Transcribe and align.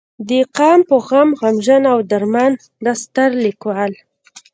د 0.29 0.31
قام 0.57 0.79
پۀ 0.87 0.97
غم 1.07 1.29
غمژن 1.39 1.83
او 1.93 1.99
درمند 2.11 2.57
دا 2.83 2.93
ستر 3.03 3.29
ليکوال 3.43 3.91